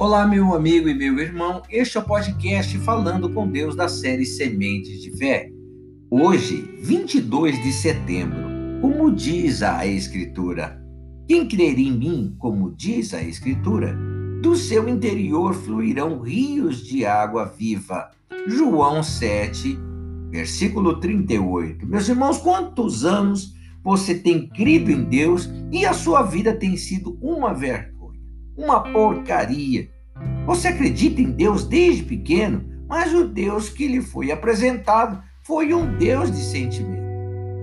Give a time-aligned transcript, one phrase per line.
[0.00, 1.60] Olá, meu amigo e meu irmão.
[1.68, 5.50] Este é o podcast Falando com Deus da série Sementes de Fé.
[6.08, 8.38] Hoje, 22 de setembro,
[8.80, 10.80] como diz a Escritura:
[11.26, 13.92] Quem crer em mim, como diz a Escritura,
[14.40, 18.08] do seu interior fluirão rios de água viva.
[18.46, 19.76] João 7,
[20.30, 21.84] versículo 38.
[21.84, 23.52] Meus irmãos, quantos anos
[23.82, 27.98] você tem crido em Deus e a sua vida tem sido uma vergonha?
[28.58, 29.88] uma porcaria.
[30.48, 35.94] Você acredita em Deus desde pequeno, mas o Deus que lhe foi apresentado foi um
[35.98, 37.06] Deus de sentimento.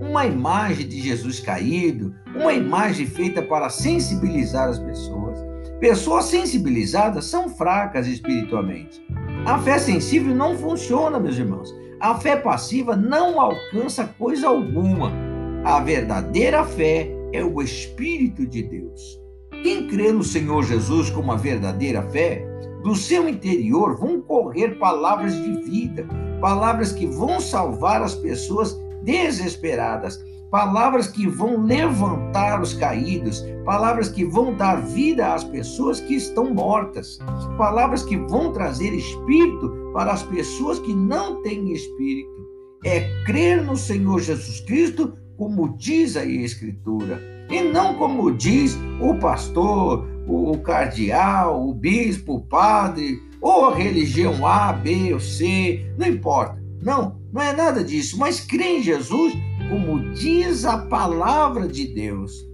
[0.08, 5.36] Uma imagem de Jesus caído, uma imagem feita para sensibilizar as pessoas.
[5.80, 9.04] Pessoas sensibilizadas são fracas espiritualmente.
[9.44, 11.74] A fé sensível não funciona, meus irmãos.
[11.98, 15.12] A fé passiva não alcança coisa alguma.
[15.64, 19.26] A verdadeira fé é o Espírito de Deus.
[19.64, 22.46] Quem crê no Senhor Jesus com uma verdadeira fé,
[22.82, 26.06] do seu interior vão correr palavras de vida,
[26.40, 34.24] palavras que vão salvar as pessoas desesperadas, palavras que vão levantar os caídos, palavras que
[34.24, 37.18] vão dar vida às pessoas que estão mortas,
[37.58, 42.46] palavras que vão trazer espírito para as pessoas que não têm espírito.
[42.84, 49.14] É crer no Senhor Jesus Cristo, como diz a Escritura e não como diz o
[49.14, 56.06] pastor, o cardeal, o bispo, o padre, ou a religião A, B ou C, não
[56.06, 56.60] importa.
[56.82, 59.32] Não, não é nada disso, mas crê em Jesus
[59.68, 62.46] como diz a palavra de Deus.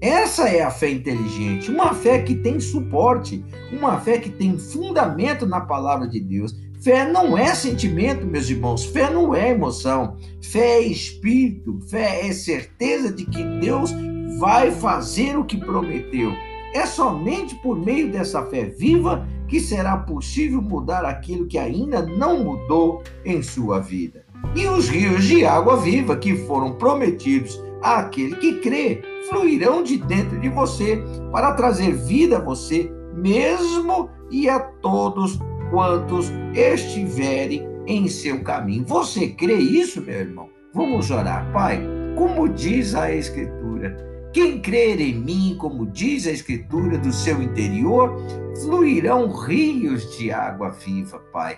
[0.00, 5.46] Essa é a fé inteligente, uma fé que tem suporte, uma fé que tem fundamento
[5.46, 6.58] na palavra de Deus.
[6.80, 12.32] Fé não é sentimento, meus irmãos, fé não é emoção, fé é espírito, fé é
[12.32, 13.92] certeza de que Deus
[14.38, 16.32] vai fazer o que prometeu.
[16.74, 22.44] É somente por meio dessa fé viva que será possível mudar aquilo que ainda não
[22.44, 24.24] mudou em sua vida.
[24.54, 30.38] E os rios de água viva que foram prometidos àquele que crê fluirão de dentro
[30.38, 35.38] de você para trazer vida a você mesmo e a todos
[35.70, 38.84] quantos estiverem em seu caminho.
[38.86, 40.48] Você crê isso, meu irmão?
[40.72, 41.82] Vamos orar, Pai.
[42.16, 48.16] Como diz a Escritura, quem crer em mim, como diz a Escritura, do seu interior,
[48.62, 51.56] fluirão rios de água viva, Pai.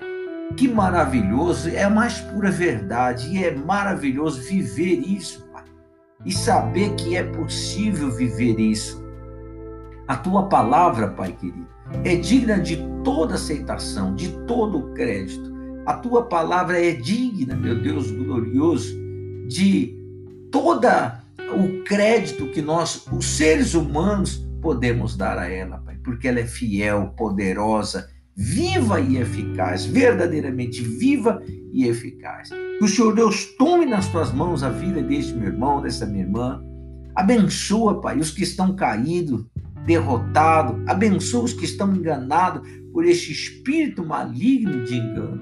[0.56, 5.64] Que maravilhoso, é a mais pura verdade e é maravilhoso viver isso, Pai.
[6.24, 9.02] E saber que é possível viver isso.
[10.08, 11.68] A tua palavra, Pai querido,
[12.04, 15.52] é digna de toda aceitação, de todo crédito.
[15.84, 18.94] A tua palavra é digna, meu Deus glorioso,
[19.46, 19.98] de
[20.50, 21.21] toda
[21.54, 26.46] o crédito que nós, os seres humanos, podemos dar a ela, Pai, porque ela é
[26.46, 31.42] fiel, poderosa, viva e eficaz, verdadeiramente viva
[31.72, 32.48] e eficaz.
[32.48, 36.24] Que o Senhor Deus tome nas tuas mãos a vida deste meu irmão, dessa minha
[36.24, 36.62] irmã.
[37.14, 39.44] Abençoa, Pai, os que estão caídos,
[39.84, 40.80] derrotados.
[40.86, 45.40] Abençoa os que estão enganados por este espírito maligno de engano.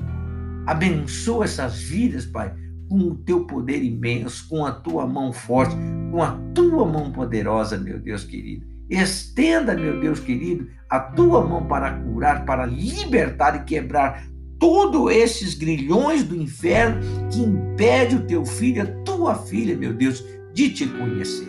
[0.66, 2.54] Abençoa essas vidas, Pai,
[2.90, 5.76] com o teu poder imenso, com a tua mão forte,
[6.10, 8.66] com a tua mão poderosa, meu Deus querido.
[8.90, 14.26] Estenda, meu Deus querido, a tua mão para curar, para libertar e quebrar
[14.58, 17.00] todos esses grilhões do inferno
[17.30, 21.48] que impede o teu filho, a tua filha, meu Deus, de te conhecer.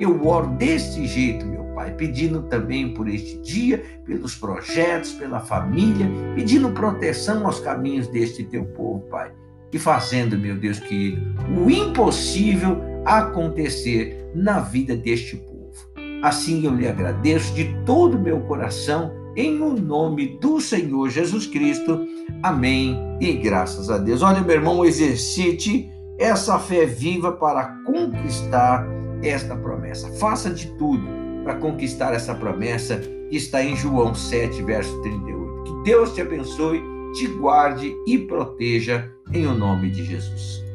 [0.00, 6.06] Eu oro deste jeito, meu Pai, pedindo também por este dia, pelos projetos, pela família,
[6.34, 9.30] pedindo proteção aos caminhos deste teu povo, Pai
[9.72, 11.22] e fazendo, meu Deus querido,
[11.56, 15.50] o impossível acontecer na vida deste povo.
[16.22, 21.46] Assim eu lhe agradeço de todo o meu coração, em o nome do Senhor Jesus
[21.46, 22.06] Cristo.
[22.42, 24.22] Amém e graças a Deus.
[24.22, 25.88] Olha, meu irmão, exercite
[26.18, 28.86] essa fé viva para conquistar
[29.22, 30.10] esta promessa.
[30.14, 31.06] Faça de tudo
[31.44, 32.98] para conquistar essa promessa
[33.30, 35.62] que está em João 7, verso 38.
[35.64, 36.82] Que Deus te abençoe
[37.12, 40.69] te guarde e proteja em o nome de Jesus.